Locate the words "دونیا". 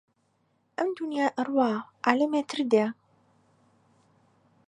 0.97-1.27